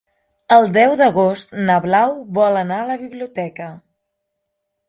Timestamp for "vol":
2.39-2.59